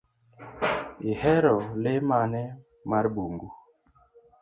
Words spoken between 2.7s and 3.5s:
mar bungu?